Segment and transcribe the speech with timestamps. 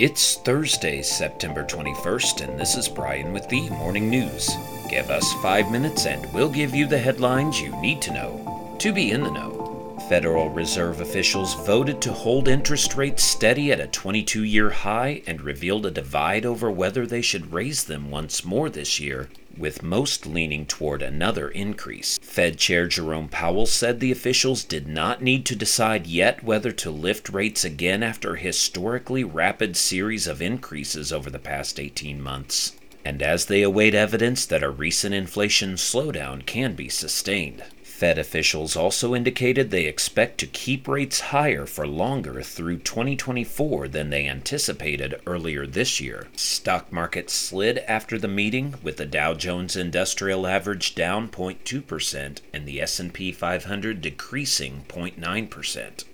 [0.00, 4.50] It's Thursday, September 21st, and this is Brian with the Morning News.
[4.90, 8.92] Give us five minutes and we'll give you the headlines you need to know to
[8.92, 9.96] be in the know.
[10.08, 15.40] Federal Reserve officials voted to hold interest rates steady at a 22 year high and
[15.40, 19.28] revealed a divide over whether they should raise them once more this year
[19.58, 22.18] with most leaning toward another increase.
[22.18, 26.90] Fed Chair Jerome Powell said the officials did not need to decide yet whether to
[26.90, 32.76] lift rates again after a historically rapid series of increases over the past 18 months,
[33.04, 37.62] and as they await evidence that a recent inflation slowdown can be sustained.
[37.94, 44.10] Fed officials also indicated they expect to keep rates higher for longer through 2024 than
[44.10, 46.26] they anticipated earlier this year.
[46.34, 52.66] Stock market slid after the meeting with the Dow Jones Industrial Average down 0.2% and
[52.66, 56.04] the S&P 500 decreasing 0.9%.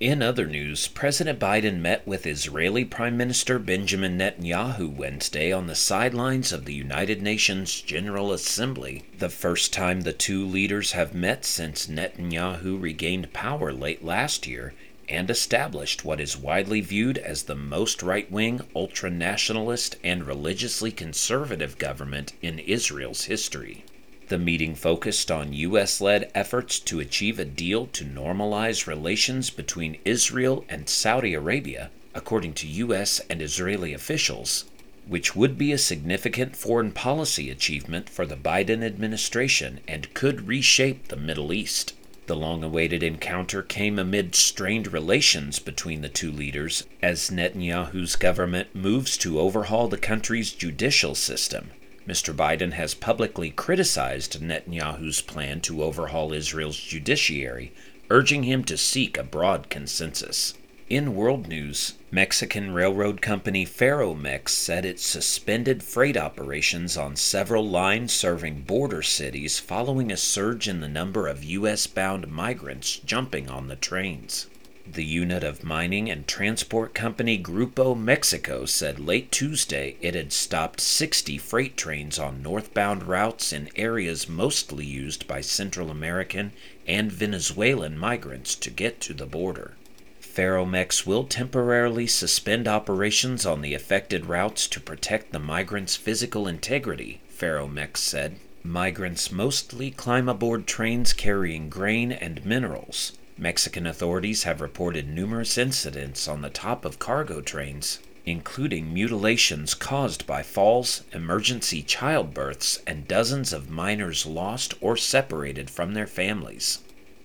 [0.00, 5.74] In other news, President Biden met with Israeli Prime Minister Benjamin Netanyahu Wednesday on the
[5.74, 11.46] sidelines of the United Nations General Assembly, the first time the two leaders have met
[11.46, 14.74] since Netanyahu regained power late last year
[15.08, 20.92] and established what is widely viewed as the most right wing, ultra nationalist, and religiously
[20.92, 23.82] conservative government in Israel's history.
[24.28, 26.00] The meeting focused on U.S.
[26.00, 32.54] led efforts to achieve a deal to normalize relations between Israel and Saudi Arabia, according
[32.54, 33.20] to U.S.
[33.30, 34.64] and Israeli officials,
[35.06, 41.06] which would be a significant foreign policy achievement for the Biden administration and could reshape
[41.06, 41.94] the Middle East.
[42.26, 48.74] The long awaited encounter came amid strained relations between the two leaders as Netanyahu's government
[48.74, 51.70] moves to overhaul the country's judicial system
[52.06, 52.34] Mr.
[52.34, 57.72] Biden has publicly criticized Netanyahu's plan to overhaul Israel's judiciary,
[58.10, 60.54] urging him to seek a broad consensus.
[60.88, 68.12] In world news, Mexican railroad company Ferromex said it suspended freight operations on several lines
[68.12, 71.88] serving border cities following a surge in the number of U.S.
[71.88, 74.46] bound migrants jumping on the trains.
[74.88, 80.80] The unit of mining and transport company Grupo Mexico said late Tuesday it had stopped
[80.80, 86.52] 60 freight trains on northbound routes in areas mostly used by Central American
[86.86, 89.74] and Venezuelan migrants to get to the border.
[90.20, 97.20] Ferromex will temporarily suspend operations on the affected routes to protect the migrants' physical integrity,
[97.28, 98.36] Ferromex said.
[98.62, 103.12] Migrants mostly climb aboard trains carrying grain and minerals.
[103.38, 110.26] Mexican authorities have reported numerous incidents on the top of cargo trains, including mutilations caused
[110.26, 116.78] by falls, emergency childbirths, and dozens of minors lost or separated from their families.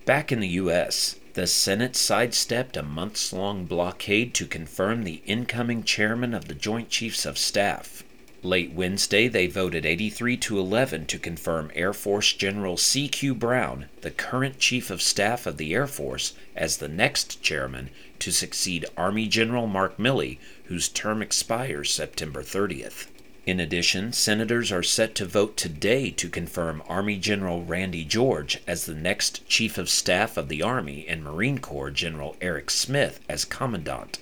[0.04, 5.82] Back in the U.S., the Senate sidestepped a months long blockade to confirm the incoming
[5.82, 8.04] chairman of the Joint Chiefs of Staff.
[8.44, 13.36] Late Wednesday, they voted 83 to 11 to confirm Air Force General C.Q.
[13.36, 17.88] Brown, the current Chief of Staff of the Air Force, as the next chairman
[18.18, 23.06] to succeed Army General Mark Milley, whose term expires September 30th.
[23.46, 28.86] In addition, senators are set to vote today to confirm Army General Randy George as
[28.86, 33.44] the next Chief of Staff of the Army and Marine Corps General Eric Smith as
[33.44, 34.18] Commandant.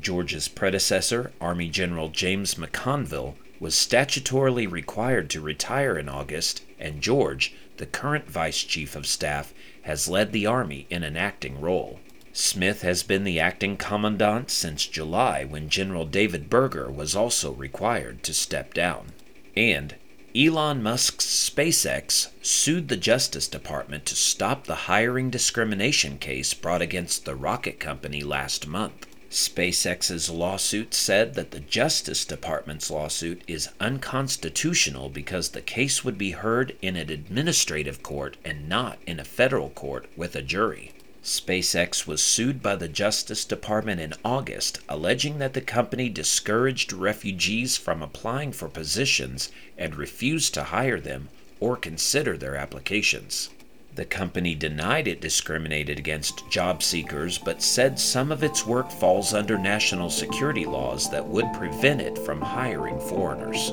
[0.00, 7.54] George's predecessor, Army General James McConville, was statutorily required to retire in August, and George,
[7.78, 9.52] the current Vice Chief of Staff,
[9.82, 11.98] has led the Army in an acting role.
[12.32, 18.22] Smith has been the acting commandant since July when General David Berger was also required
[18.22, 19.12] to step down.
[19.56, 19.96] And
[20.36, 27.24] Elon Musk's SpaceX sued the Justice Department to stop the hiring discrimination case brought against
[27.24, 29.07] the rocket company last month.
[29.30, 36.30] SpaceX's lawsuit said that the Justice Department's lawsuit is unconstitutional because the case would be
[36.30, 40.92] heard in an administrative court and not in a federal court with a jury.
[41.22, 47.76] SpaceX was sued by the Justice Department in August, alleging that the company discouraged refugees
[47.76, 51.28] from applying for positions and refused to hire them
[51.60, 53.50] or consider their applications.
[53.98, 59.34] The company denied it discriminated against job seekers, but said some of its work falls
[59.34, 63.72] under national security laws that would prevent it from hiring foreigners.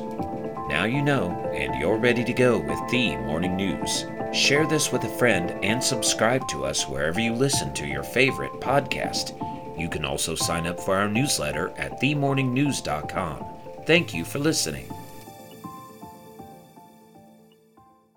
[0.68, 4.06] Now you know, and you're ready to go with the morning news.
[4.34, 8.54] Share this with a friend and subscribe to us wherever you listen to your favorite
[8.54, 9.38] podcast.
[9.80, 13.46] You can also sign up for our newsletter at themorningnews.com.
[13.86, 14.92] Thank you for listening.